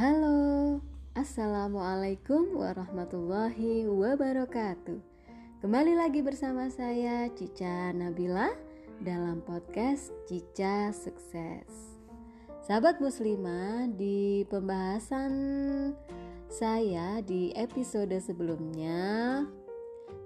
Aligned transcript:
Halo, 0.00 0.80
Assalamualaikum 1.12 2.56
warahmatullahi 2.56 3.84
wabarakatuh. 3.84 4.96
Kembali 5.60 5.92
lagi 5.92 6.24
bersama 6.24 6.72
saya 6.72 7.28
Cica 7.36 7.92
Nabila 7.92 8.48
dalam 9.04 9.44
podcast 9.44 10.08
Cica 10.24 10.88
Sukses. 10.96 12.00
Sahabat 12.64 12.96
muslimah 12.96 13.92
di 13.92 14.48
pembahasan 14.48 15.36
saya 16.48 17.20
di 17.20 17.52
episode 17.52 18.16
sebelumnya 18.24 19.44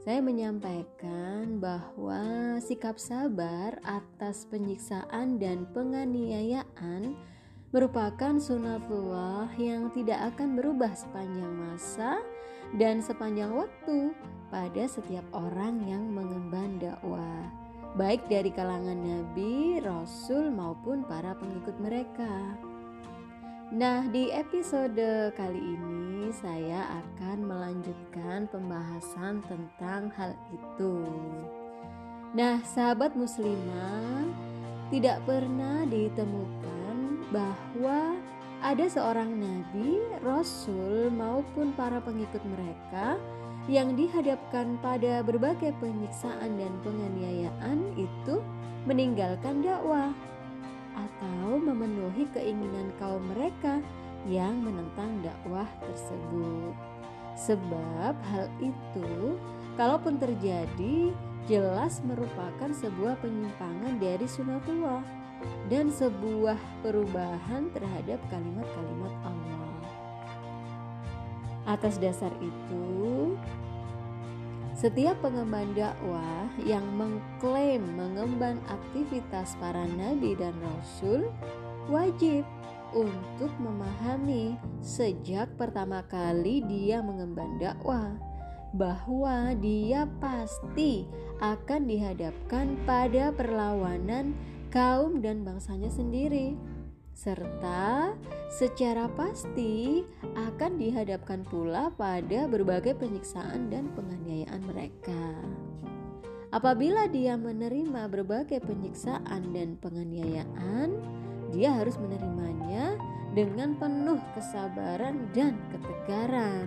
saya 0.06 0.22
menyampaikan 0.22 1.58
bahwa 1.58 2.62
sikap 2.62 2.94
sabar 2.94 3.82
atas 3.82 4.46
penyiksaan 4.46 5.42
dan 5.42 5.66
penganiayaan 5.74 7.18
merupakan 7.74 8.38
sunatullah 8.38 9.50
yang 9.58 9.90
tidak 9.90 10.30
akan 10.30 10.54
berubah 10.54 10.94
sepanjang 10.94 11.50
masa 11.58 12.22
dan 12.78 13.02
sepanjang 13.02 13.50
waktu 13.50 14.14
pada 14.46 14.86
setiap 14.86 15.26
orang 15.34 15.82
yang 15.82 16.06
mengemban 16.06 16.78
dakwah, 16.78 17.50
baik 17.98 18.22
dari 18.30 18.54
kalangan 18.54 18.94
nabi, 18.94 19.82
rasul 19.82 20.54
maupun 20.54 21.02
para 21.02 21.34
pengikut 21.34 21.74
mereka. 21.82 22.54
Nah, 23.74 24.06
di 24.06 24.30
episode 24.30 25.34
kali 25.34 25.58
ini 25.58 26.30
saya 26.30 27.02
akan 27.02 27.42
melanjutkan 27.42 28.46
pembahasan 28.54 29.42
tentang 29.50 30.14
hal 30.14 30.30
itu. 30.54 31.02
Nah, 32.38 32.62
sahabat 32.62 33.18
muslimah, 33.18 34.30
tidak 34.94 35.18
pernah 35.26 35.82
ditemukan 35.90 36.83
bahwa 37.34 38.14
ada 38.62 38.86
seorang 38.86 39.34
nabi, 39.34 39.98
rasul, 40.22 41.10
maupun 41.10 41.74
para 41.74 41.98
pengikut 41.98 42.40
mereka 42.46 43.18
yang 43.66 43.98
dihadapkan 43.98 44.78
pada 44.78 45.20
berbagai 45.26 45.74
penyiksaan 45.82 46.54
dan 46.54 46.72
penganiayaan 46.86 47.78
itu 47.98 48.38
meninggalkan 48.86 49.64
dakwah 49.66 50.14
atau 50.94 51.58
memenuhi 51.58 52.30
keinginan 52.30 52.94
kaum 53.02 53.24
mereka 53.34 53.82
yang 54.30 54.62
menentang 54.62 55.10
dakwah 55.26 55.66
tersebut. 55.82 56.72
Sebab 57.34 58.14
hal 58.30 58.46
itu, 58.62 59.34
kalaupun 59.74 60.22
terjadi, 60.22 61.10
jelas 61.50 61.98
merupakan 62.06 62.70
sebuah 62.70 63.18
penyimpangan 63.18 63.98
dari 63.98 64.24
sunatullah 64.24 65.23
dan 65.72 65.88
sebuah 65.88 66.56
perubahan 66.84 67.72
terhadap 67.72 68.20
kalimat-kalimat 68.28 69.14
Allah. 69.24 69.80
Atas 71.64 71.96
dasar 71.96 72.32
itu, 72.44 73.32
setiap 74.76 75.16
pengemban 75.24 75.70
dakwah 75.72 76.50
yang 76.66 76.84
mengklaim 76.98 77.80
mengemban 77.96 78.60
aktivitas 78.68 79.56
para 79.56 79.86
nabi 79.96 80.36
dan 80.36 80.52
rasul 80.60 81.30
wajib 81.86 82.44
untuk 82.94 83.50
memahami 83.62 84.58
sejak 84.82 85.50
pertama 85.56 86.02
kali 86.10 86.62
dia 86.66 87.00
mengemban 87.00 87.54
dakwah 87.62 88.12
bahwa 88.74 89.54
dia 89.62 90.10
pasti 90.18 91.06
akan 91.38 91.86
dihadapkan 91.86 92.74
pada 92.82 93.30
perlawanan 93.30 94.34
kaum 94.74 95.22
dan 95.22 95.46
bangsanya 95.46 95.86
sendiri, 95.86 96.58
serta 97.14 98.10
secara 98.50 99.06
pasti 99.14 100.02
akan 100.34 100.82
dihadapkan 100.82 101.46
pula 101.46 101.94
pada 101.94 102.50
berbagai 102.50 102.98
penyiksaan 102.98 103.70
dan 103.70 103.86
penganiayaan 103.94 104.62
mereka. 104.66 105.24
Apabila 106.50 107.06
dia 107.06 107.38
menerima 107.38 108.10
berbagai 108.10 108.58
penyiksaan 108.66 109.54
dan 109.54 109.78
penganiayaan, 109.78 110.98
dia 111.54 111.70
harus 111.70 111.94
menerimanya 111.94 112.98
dengan 113.30 113.78
penuh 113.78 114.18
kesabaran 114.34 115.30
dan 115.30 115.54
ketegaran. 115.70 116.66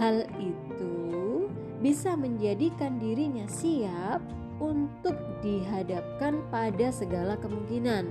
Hal 0.00 0.24
itu 0.40 1.44
bisa 1.84 2.16
menjadikan 2.16 2.96
dirinya 2.96 3.44
siap 3.48 4.20
untuk 4.60 5.16
dihadapkan 5.40 6.44
pada 6.52 6.92
segala 6.92 7.34
kemungkinan. 7.40 8.06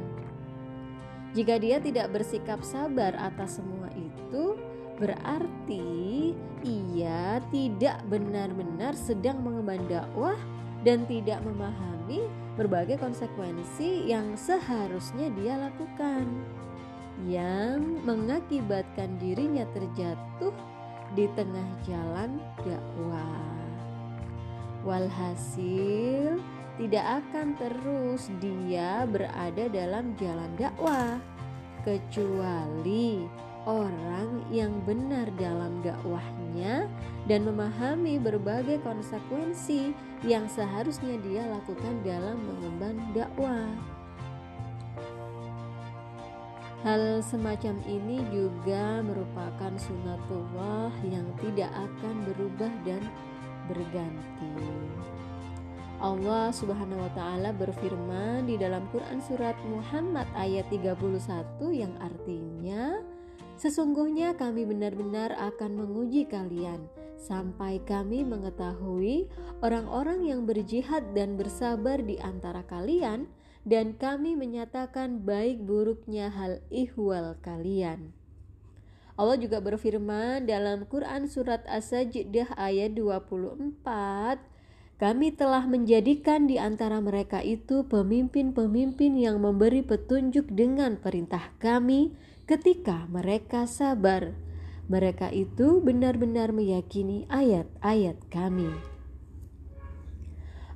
Jika 1.37 1.61
dia 1.61 1.77
tidak 1.77 2.09
bersikap 2.09 2.65
sabar 2.65 3.13
atas 3.13 3.61
semua 3.61 3.87
itu, 3.93 4.57
berarti 4.97 6.33
ia 6.65 7.37
tidak 7.53 8.01
benar-benar 8.09 8.97
sedang 8.97 9.45
mengemban 9.45 9.85
dakwah 9.85 10.35
dan 10.81 11.05
tidak 11.05 11.39
memahami 11.45 12.25
berbagai 12.57 12.97
konsekuensi 12.97 14.09
yang 14.09 14.33
seharusnya 14.33 15.29
dia 15.37 15.55
lakukan 15.69 16.27
yang 17.27 17.99
mengakibatkan 18.07 19.19
dirinya 19.19 19.67
terjatuh 19.75 20.55
di 21.13 21.27
tengah 21.35 21.67
jalan 21.83 22.39
dakwah. 22.63 23.58
Walhasil, 24.87 26.39
tidak 26.79 27.05
akan 27.23 27.59
terus 27.59 28.31
dia 28.39 29.03
berada 29.03 29.67
dalam 29.67 30.15
jalan 30.15 30.51
dakwah, 30.55 31.19
kecuali 31.83 33.27
orang 33.67 34.47
yang 34.49 34.71
benar 34.87 35.27
dalam 35.35 35.83
dakwahnya 35.83 36.87
dan 37.27 37.43
memahami 37.43 38.15
berbagai 38.17 38.79
konsekuensi 38.81 39.91
yang 40.23 40.47
seharusnya 40.47 41.19
dia 41.21 41.43
lakukan 41.51 41.99
dalam 42.07 42.39
mengemban 42.47 42.95
dakwah. 43.11 43.67
Hal 46.79 47.19
semacam 47.19 47.75
ini 47.91 48.23
juga 48.31 49.03
merupakan 49.03 49.75
sunatullah 49.75 50.95
yang 51.03 51.27
tidak 51.43 51.67
akan 51.75 52.23
berubah 52.23 52.71
dan 52.87 53.03
berganti. 53.69 54.49
Allah 55.99 56.47
Subhanahu 56.55 57.05
wa 57.05 57.11
taala 57.11 57.51
berfirman 57.51 58.47
di 58.47 58.55
dalam 58.55 58.87
Quran 58.89 59.19
surat 59.19 59.53
Muhammad 59.67 60.25
ayat 60.31 60.65
31 60.71 60.95
yang 61.75 61.91
artinya 61.99 63.03
sesungguhnya 63.59 64.39
kami 64.39 64.63
benar-benar 64.63 65.35
akan 65.35 65.75
menguji 65.75 66.23
kalian 66.23 66.87
sampai 67.19 67.83
kami 67.83 68.23
mengetahui 68.23 69.27
orang-orang 69.59 70.23
yang 70.23 70.47
berjihad 70.47 71.03
dan 71.11 71.35
bersabar 71.35 71.99
di 71.99 72.15
antara 72.23 72.63
kalian 72.63 73.27
dan 73.67 73.91
kami 73.99 74.39
menyatakan 74.39 75.19
baik 75.27 75.59
buruknya 75.67 76.31
hal 76.31 76.63
ihwal 76.71 77.35
kalian. 77.43 78.15
Allah 79.19 79.35
juga 79.35 79.59
berfirman 79.59 80.47
dalam 80.47 80.87
Quran 80.87 81.27
surat 81.27 81.67
As-Sajdah 81.67 82.55
ayat 82.55 82.95
24 82.95 83.83
kami 84.95 85.35
telah 85.35 85.67
menjadikan 85.67 86.47
di 86.47 86.55
antara 86.55 87.03
mereka 87.03 87.43
itu 87.43 87.83
pemimpin-pemimpin 87.91 89.19
yang 89.19 89.43
memberi 89.43 89.83
petunjuk 89.83 90.47
dengan 90.55 90.95
perintah 90.95 91.51
kami 91.59 92.15
ketika 92.47 93.11
mereka 93.11 93.67
sabar. 93.67 94.31
Mereka 94.87 95.35
itu 95.35 95.83
benar-benar 95.83 96.55
meyakini 96.55 97.27
ayat-ayat 97.27 98.23
kami. 98.31 98.71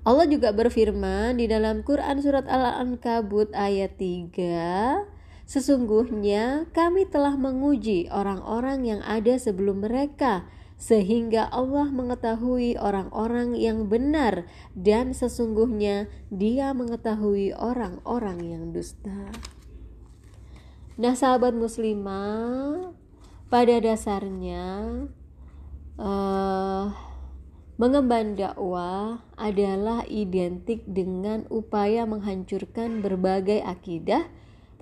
Allah 0.04 0.28
juga 0.28 0.52
berfirman 0.52 1.40
di 1.40 1.48
dalam 1.48 1.80
Quran 1.80 2.20
surat 2.20 2.44
Al-Ankabut 2.52 3.56
ayat 3.56 3.96
3 3.96 5.23
Sesungguhnya 5.44 6.72
kami 6.72 7.04
telah 7.04 7.36
menguji 7.36 8.08
orang-orang 8.08 8.88
yang 8.88 9.02
ada 9.04 9.36
sebelum 9.36 9.84
mereka, 9.84 10.48
sehingga 10.80 11.52
Allah 11.52 11.92
mengetahui 11.92 12.80
orang-orang 12.80 13.56
yang 13.60 13.92
benar, 13.92 14.48
dan 14.74 15.12
sesungguhnya 15.12 16.08
Dia 16.32 16.72
mengetahui 16.72 17.56
orang-orang 17.56 18.40
yang 18.44 18.64
dusta. 18.72 19.32
Nah, 20.96 21.14
sahabat 21.18 21.58
muslimah, 21.58 22.94
pada 23.54 23.76
dasarnya 23.78 24.66
uh, 25.98 26.86
mengemban 27.78 28.34
dakwah 28.34 29.22
adalah 29.38 30.06
identik 30.10 30.82
dengan 30.90 31.46
upaya 31.54 32.06
menghancurkan 32.10 33.06
berbagai 33.06 33.62
akidah 33.62 34.26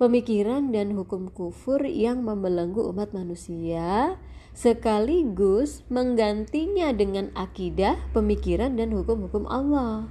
pemikiran 0.02 0.74
dan 0.74 0.98
hukum 0.98 1.30
kufur 1.30 1.78
yang 1.86 2.26
membelenggu 2.26 2.90
umat 2.90 3.14
manusia, 3.14 4.18
sekaligus 4.50 5.86
menggantinya 5.86 6.90
dengan 6.90 7.30
akidah, 7.38 7.94
pemikiran, 8.10 8.74
dan 8.74 8.90
hukum-hukum 8.90 9.46
Allah. 9.46 10.10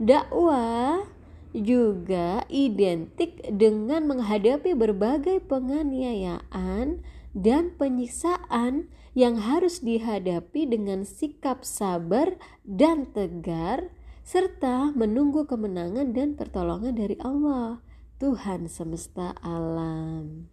Dakwah 0.00 1.04
juga 1.52 2.48
identik 2.48 3.44
dengan 3.52 4.08
menghadapi 4.08 4.72
berbagai 4.72 5.44
penganiayaan 5.44 7.04
dan 7.36 7.68
penyiksaan 7.76 8.88
yang 9.12 9.36
harus 9.36 9.84
dihadapi 9.84 10.64
dengan 10.64 11.04
sikap 11.04 11.68
sabar 11.68 12.32
dan 12.64 13.12
tegar 13.12 13.92
serta 14.24 14.96
menunggu 14.96 15.44
kemenangan 15.44 16.16
dan 16.16 16.32
pertolongan 16.32 16.96
dari 16.96 17.20
Allah, 17.20 17.84
Tuhan 18.22 18.70
semesta 18.70 19.34
alam. 19.42 20.46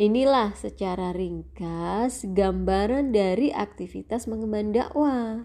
Inilah 0.00 0.56
secara 0.56 1.12
ringkas 1.12 2.24
gambaran 2.24 3.12
dari 3.12 3.52
aktivitas 3.52 4.24
mengemban 4.24 4.72
dakwah. 4.72 5.44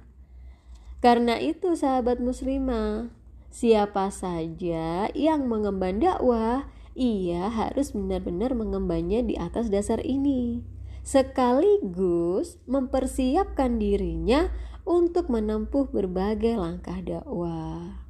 Karena 1.03 1.35
itu 1.44 1.75
sahabat 1.75 2.23
muslimah, 2.23 3.12
siapa 3.51 4.15
saja 4.15 5.12
yang 5.12 5.51
mengemban 5.51 6.00
dakwah, 6.00 6.71
ia 6.95 7.51
harus 7.51 7.91
benar-benar 7.91 8.56
mengembannya 8.56 9.27
di 9.27 9.35
atas 9.35 9.67
dasar 9.67 10.00
ini. 10.07 10.63
Sekaligus 11.03 12.56
mempersiapkan 12.63 13.75
dirinya 13.75 14.47
untuk 14.88 15.27
menempuh 15.27 15.91
berbagai 15.91 16.56
langkah 16.56 17.03
dakwah 17.03 18.00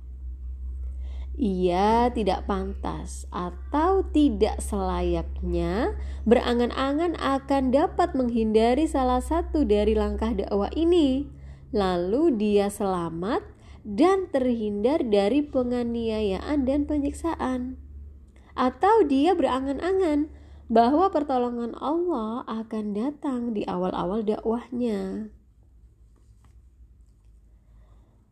ia 1.40 2.12
tidak 2.12 2.44
pantas 2.44 3.26
atau 3.32 4.04
tidak 4.12 4.60
selayaknya 4.60 5.96
berangan-angan 6.28 7.16
akan 7.18 7.72
dapat 7.72 8.14
menghindari 8.14 8.84
salah 8.86 9.24
satu 9.24 9.64
dari 9.64 9.96
langkah 9.96 10.36
dakwah 10.36 10.70
ini. 10.76 11.26
Lalu 11.72 12.36
dia 12.36 12.68
selamat 12.68 13.48
dan 13.88 14.28
terhindar 14.30 15.02
dari 15.08 15.40
penganiayaan 15.42 16.68
dan 16.68 16.84
penyiksaan. 16.84 17.80
Atau 18.54 19.08
dia 19.08 19.32
berangan-angan 19.32 20.28
bahwa 20.68 21.08
pertolongan 21.10 21.72
Allah 21.80 22.44
akan 22.48 22.92
datang 22.92 23.56
di 23.56 23.64
awal-awal 23.64 24.24
dakwahnya. 24.24 25.32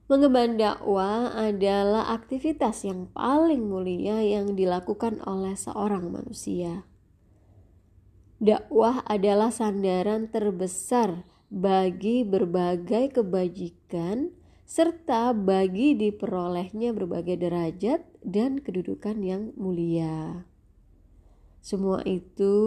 Mengemban 0.09 0.57
dakwah 0.57 1.29
adalah 1.37 2.09
aktivitas 2.09 2.81
yang 2.81 3.13
paling 3.13 3.69
mulia 3.69 4.25
yang 4.25 4.57
dilakukan 4.57 5.21
oleh 5.21 5.53
seorang 5.53 6.09
manusia. 6.09 6.81
Dakwah 8.41 9.05
adalah 9.05 9.53
sandaran 9.53 10.33
terbesar 10.33 11.29
bagi 11.53 12.25
berbagai 12.25 13.21
kebajikan 13.21 14.33
serta 14.65 15.29
bagi 15.37 15.93
diperolehnya 15.93 16.89
berbagai 16.89 17.37
derajat 17.45 18.01
dan 18.25 18.65
kedudukan 18.65 19.21
yang 19.21 19.53
mulia. 19.61 20.41
Semua 21.61 22.01
itu 22.09 22.57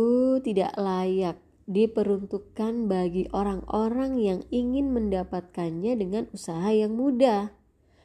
tidak 0.46 0.78
layak 0.78 1.41
diperuntukkan 1.70 2.90
bagi 2.90 3.30
orang-orang 3.30 4.18
yang 4.18 4.40
ingin 4.50 4.90
mendapatkannya 4.90 5.94
dengan 5.94 6.24
usaha 6.34 6.68
yang 6.74 6.98
mudah, 6.98 7.54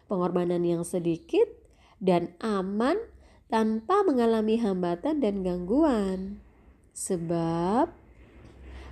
pengorbanan 0.05 0.61
yang 0.61 0.85
sedikit, 0.85 1.49
dan 1.97 2.33
aman 2.37 2.97
tanpa 3.49 4.05
mengalami 4.05 4.59
hambatan 4.61 5.23
dan 5.23 5.41
gangguan. 5.41 6.41
Sebab 6.93 7.93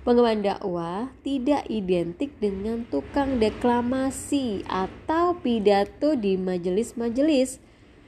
pengemban 0.06 0.42
dakwah 0.42 1.10
tidak 1.26 1.66
identik 1.66 2.34
dengan 2.38 2.86
tukang 2.86 3.42
deklamasi 3.42 4.62
atau 4.66 5.34
pidato 5.38 6.14
di 6.14 6.38
majelis-majelis 6.38 7.58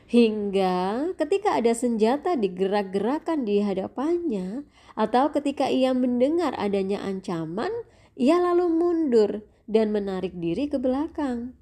hingga 0.09 1.13
ketika 1.21 1.61
ada 1.61 1.77
senjata 1.77 2.33
digerak-gerakan 2.35 3.45
di 3.45 3.61
hadapannya, 3.61 4.65
atau 4.97 5.31
ketika 5.31 5.69
ia 5.69 5.93
mendengar 5.93 6.57
adanya 6.57 7.05
ancaman, 7.05 7.71
ia 8.17 8.41
lalu 8.41 8.73
mundur 8.73 9.45
dan 9.69 9.93
menarik 9.93 10.33
diri 10.35 10.67
ke 10.67 10.81
belakang. 10.81 11.53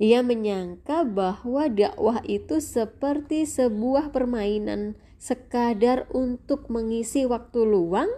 Ia 0.00 0.24
menyangka 0.24 1.04
bahwa 1.04 1.68
dakwah 1.68 2.24
itu 2.24 2.56
seperti 2.56 3.44
sebuah 3.44 4.16
permainan 4.16 4.96
sekadar 5.20 6.08
untuk 6.08 6.72
mengisi 6.72 7.28
waktu 7.28 7.68
luang 7.68 8.08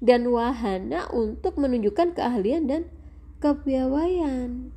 dan 0.00 0.32
wahana 0.32 1.04
untuk 1.12 1.60
menunjukkan 1.60 2.16
keahlian 2.16 2.64
dan 2.64 2.88
kepiawaian. 3.44 4.75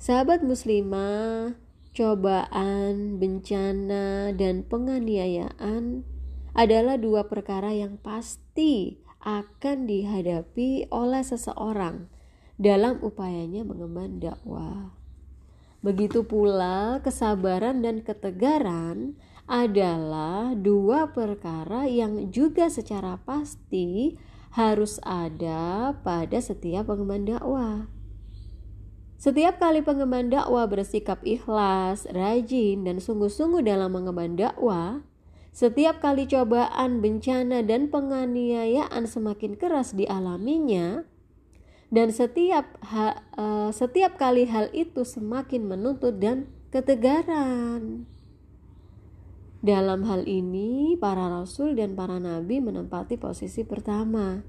Sahabat 0.00 0.40
muslimah, 0.40 1.60
cobaan, 1.92 3.20
bencana, 3.20 4.32
dan 4.32 4.64
penganiayaan 4.64 6.08
adalah 6.56 6.96
dua 6.96 7.28
perkara 7.28 7.76
yang 7.76 8.00
pasti 8.00 9.04
akan 9.20 9.84
dihadapi 9.84 10.88
oleh 10.88 11.20
seseorang 11.20 12.08
dalam 12.56 12.96
upayanya 13.04 13.60
mengemban 13.60 14.16
dakwah. 14.16 14.96
Begitu 15.84 16.24
pula 16.24 17.04
kesabaran 17.04 17.84
dan 17.84 18.00
ketegaran 18.00 19.20
adalah 19.44 20.56
dua 20.56 21.12
perkara 21.12 21.84
yang 21.84 22.32
juga 22.32 22.72
secara 22.72 23.20
pasti 23.20 24.16
harus 24.56 24.96
ada 25.04 25.92
pada 26.00 26.40
setiap 26.40 26.88
pengemban 26.88 27.28
dakwah. 27.28 27.99
Setiap 29.20 29.60
kali 29.60 29.84
pengemban 29.84 30.32
dakwah 30.32 30.64
bersikap 30.64 31.20
ikhlas, 31.28 32.08
rajin, 32.08 32.88
dan 32.88 33.04
sungguh-sungguh 33.04 33.60
dalam 33.60 33.92
mengemban 33.92 34.32
dakwah, 34.32 35.04
setiap 35.52 36.00
kali 36.00 36.24
cobaan, 36.24 37.04
bencana, 37.04 37.60
dan 37.60 37.92
penganiayaan 37.92 39.04
semakin 39.04 39.60
keras 39.60 39.92
dialaminya, 39.92 41.04
dan 41.92 42.08
setiap 42.16 42.80
ha, 42.80 43.20
uh, 43.36 43.68
setiap 43.68 44.16
kali 44.16 44.48
hal 44.48 44.72
itu 44.72 45.04
semakin 45.04 45.68
menuntut 45.68 46.16
dan 46.16 46.48
ketegaran. 46.72 48.08
Dalam 49.60 50.08
hal 50.08 50.24
ini, 50.24 50.96
para 50.96 51.28
rasul 51.28 51.76
dan 51.76 51.92
para 51.92 52.16
nabi 52.16 52.64
menempati 52.64 53.20
posisi 53.20 53.68
pertama 53.68 54.40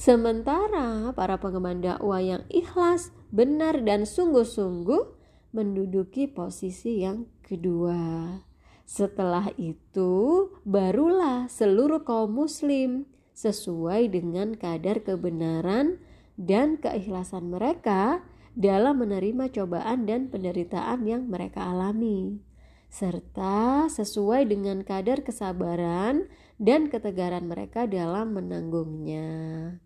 Sementara 0.00 1.12
para 1.12 1.36
pengemban 1.36 1.84
dakwah 1.84 2.24
yang 2.24 2.48
ikhlas, 2.48 3.12
benar 3.28 3.84
dan 3.84 4.08
sungguh-sungguh 4.08 5.12
menduduki 5.52 6.24
posisi 6.24 7.04
yang 7.04 7.28
kedua. 7.44 8.40
Setelah 8.88 9.52
itu, 9.60 10.48
barulah 10.64 11.52
seluruh 11.52 12.00
kaum 12.08 12.32
muslim 12.32 13.04
sesuai 13.36 14.08
dengan 14.08 14.56
kadar 14.56 15.04
kebenaran 15.04 16.00
dan 16.40 16.80
keikhlasan 16.80 17.52
mereka 17.52 18.24
dalam 18.56 19.04
menerima 19.04 19.52
cobaan 19.52 20.08
dan 20.08 20.32
penderitaan 20.32 21.04
yang 21.04 21.28
mereka 21.28 21.68
alami, 21.68 22.40
serta 22.88 23.92
sesuai 23.92 24.48
dengan 24.48 24.80
kadar 24.80 25.20
kesabaran 25.20 26.24
dan 26.56 26.88
ketegaran 26.88 27.44
mereka 27.44 27.84
dalam 27.84 28.32
menanggungnya. 28.32 29.76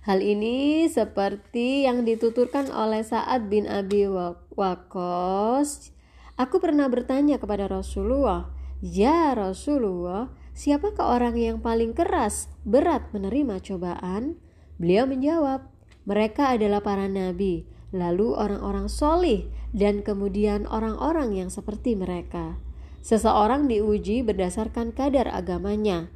Hal 0.00 0.24
ini 0.24 0.88
seperti 0.88 1.84
yang 1.84 2.08
dituturkan 2.08 2.72
oleh 2.72 3.04
Sa'ad 3.04 3.52
bin 3.52 3.68
Abi 3.68 4.08
Waqqas. 4.56 5.92
Aku 6.40 6.56
pernah 6.56 6.88
bertanya 6.88 7.36
kepada 7.36 7.68
Rasulullah, 7.68 8.48
"Ya 8.80 9.36
Rasulullah, 9.36 10.32
siapakah 10.56 11.20
orang 11.20 11.36
yang 11.36 11.60
paling 11.60 11.92
keras, 11.92 12.48
berat 12.64 13.12
menerima 13.12 13.60
cobaan?" 13.60 14.40
Beliau 14.80 15.04
menjawab, 15.04 15.68
"Mereka 16.08 16.56
adalah 16.56 16.80
para 16.80 17.04
nabi, 17.04 17.68
lalu 17.92 18.32
orang-orang 18.32 18.88
solih, 18.88 19.52
dan 19.76 20.00
kemudian 20.00 20.64
orang-orang 20.64 21.36
yang 21.36 21.52
seperti 21.52 21.92
mereka." 21.92 22.56
Seseorang 23.04 23.68
diuji 23.68 24.24
berdasarkan 24.24 24.96
kadar 24.96 25.28
agamanya. 25.28 26.08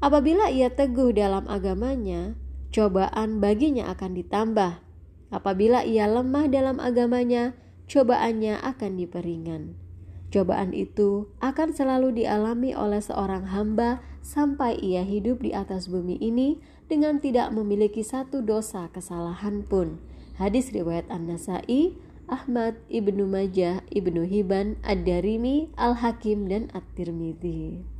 Apabila 0.00 0.48
ia 0.48 0.72
teguh 0.72 1.12
dalam 1.12 1.44
agamanya, 1.52 2.32
cobaan 2.74 3.42
baginya 3.42 3.90
akan 3.92 4.16
ditambah. 4.16 4.82
Apabila 5.34 5.82
ia 5.82 6.06
lemah 6.06 6.46
dalam 6.46 6.78
agamanya, 6.78 7.58
cobaannya 7.90 8.62
akan 8.62 8.92
diperingan. 8.98 9.62
Cobaan 10.30 10.74
itu 10.74 11.30
akan 11.38 11.70
selalu 11.70 12.22
dialami 12.22 12.74
oleh 12.74 12.98
seorang 12.98 13.46
hamba 13.50 14.02
sampai 14.26 14.74
ia 14.78 15.06
hidup 15.06 15.42
di 15.42 15.54
atas 15.54 15.86
bumi 15.86 16.18
ini 16.18 16.58
dengan 16.90 17.22
tidak 17.22 17.54
memiliki 17.54 18.02
satu 18.02 18.42
dosa 18.42 18.90
kesalahan 18.90 19.62
pun. 19.62 20.02
Hadis 20.36 20.74
riwayat 20.74 21.06
An-Nasai, 21.08 21.96
Ahmad, 22.26 22.76
Ibnu 22.90 23.24
Majah, 23.24 23.86
Ibnu 23.88 24.26
Hibban, 24.26 24.82
Ad-Darimi, 24.82 25.70
Al-Hakim, 25.78 26.50
dan 26.50 26.68
At-Tirmidzi. 26.74 27.95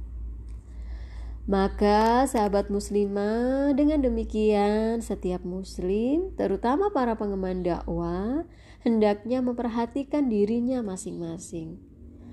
Maka 1.47 2.27
sahabat 2.27 2.75
muslimah 2.75 3.71
dengan 3.79 4.03
demikian 4.03 4.99
setiap 4.99 5.47
muslim 5.47 6.35
terutama 6.35 6.91
para 6.91 7.15
pengemban 7.15 7.63
dakwah 7.63 8.43
hendaknya 8.83 9.39
memperhatikan 9.47 10.27
dirinya 10.27 10.83
masing-masing. 10.83 11.79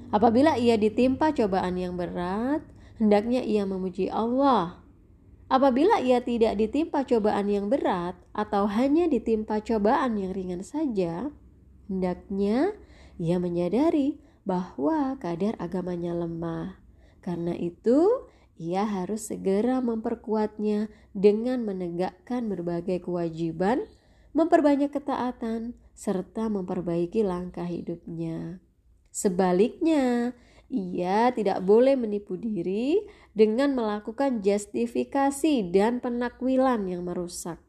Apabila 0.09 0.57
ia 0.57 0.81
ditimpa 0.81 1.29
cobaan 1.29 1.77
yang 1.77 1.93
berat, 1.93 2.65
hendaknya 2.97 3.45
ia 3.45 3.69
memuji 3.69 4.09
Allah. 4.09 4.81
Apabila 5.45 6.01
ia 6.01 6.17
tidak 6.25 6.57
ditimpa 6.57 7.05
cobaan 7.05 7.45
yang 7.45 7.69
berat 7.69 8.17
atau 8.33 8.65
hanya 8.65 9.05
ditimpa 9.05 9.61
cobaan 9.61 10.17
yang 10.17 10.33
ringan 10.33 10.65
saja, 10.65 11.29
hendaknya 11.85 12.73
ia 13.21 13.37
menyadari 13.37 14.17
bahwa 14.41 15.21
kadar 15.21 15.53
agamanya 15.61 16.17
lemah. 16.17 16.81
Karena 17.21 17.53
itu, 17.53 18.29
ia 18.57 18.85
harus 18.85 19.27
segera 19.29 19.81
memperkuatnya 19.81 20.91
dengan 21.13 21.65
menegakkan 21.65 22.45
berbagai 22.49 23.05
kewajiban, 23.05 23.85
memperbanyak 24.33 24.93
ketaatan, 24.93 25.77
serta 25.93 26.49
memperbaiki 26.49 27.21
langkah 27.21 27.65
hidupnya. 27.65 28.61
Sebaliknya, 29.13 30.33
ia 30.73 31.29
tidak 31.29 31.61
boleh 31.61 31.93
menipu 31.93 32.33
diri 32.33 33.05
dengan 33.37 33.77
melakukan 33.77 34.41
justifikasi 34.41 35.69
dan 35.69 36.01
penakwilan 36.01 36.89
yang 36.89 37.05
merusak. 37.05 37.61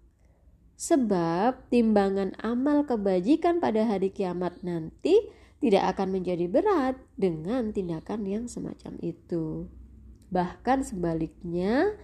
Sebab 0.80 1.68
timbangan 1.68 2.34
amal 2.40 2.88
kebajikan 2.88 3.60
pada 3.60 3.86
hari 3.86 4.10
kiamat 4.10 4.58
nanti 4.64 5.20
tidak 5.62 5.96
akan 5.96 6.20
menjadi 6.20 6.48
berat 6.50 6.96
dengan 7.14 7.70
tindakan 7.70 8.24
yang 8.24 8.44
semacam 8.48 8.98
itu. 9.00 9.68
Bahkan 10.34 10.82
sebaliknya, 10.82 11.94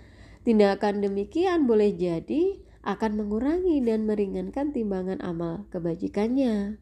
tindakan 0.46 1.02
demikian 1.02 1.66
boleh 1.66 1.90
jadi 1.90 2.62
akan 2.86 3.18
mengurangi 3.18 3.82
dan 3.82 4.06
meringankan 4.06 4.70
timbangan 4.70 5.18
amal 5.18 5.66
kebajikannya. 5.74 6.78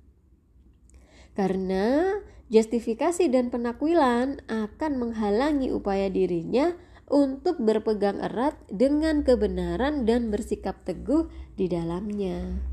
Karena 1.32 2.12
Justifikasi 2.48 3.28
dan 3.28 3.52
penakwilan 3.52 4.40
akan 4.48 4.92
menghalangi 4.96 5.68
upaya 5.68 6.08
dirinya 6.08 6.72
untuk 7.04 7.60
berpegang 7.60 8.24
erat 8.24 8.56
dengan 8.72 9.20
kebenaran 9.20 10.08
dan 10.08 10.32
bersikap 10.32 10.80
teguh 10.88 11.28
di 11.60 11.68
dalamnya. 11.68 12.64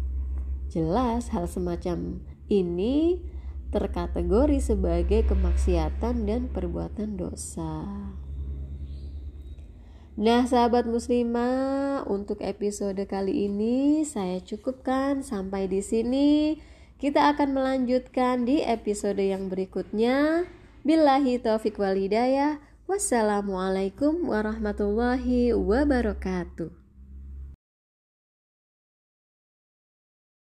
Jelas 0.71 1.27
hal 1.35 1.51
semacam 1.51 2.23
ini 2.47 3.19
terkategori 3.75 4.63
sebagai 4.63 5.27
kemaksiatan 5.27 6.23
dan 6.23 6.47
perbuatan 6.47 7.19
dosa. 7.19 7.83
Nah, 10.15 10.47
sahabat 10.47 10.87
muslimah, 10.87 12.07
untuk 12.07 12.39
episode 12.39 13.03
kali 13.03 13.51
ini 13.51 14.07
saya 14.07 14.39
cukupkan 14.39 15.19
sampai 15.19 15.67
di 15.67 15.83
sini. 15.83 16.55
Kita 16.95 17.35
akan 17.35 17.51
melanjutkan 17.51 18.47
di 18.47 18.63
episode 18.63 19.19
yang 19.19 19.51
berikutnya. 19.51 20.47
Billahi 20.87 21.35
taufiq 21.43 21.75
walidayah. 21.75 22.63
Wassalamualaikum 22.87 24.23
warahmatullahi 24.31 25.51
wabarakatuh. 25.51 26.84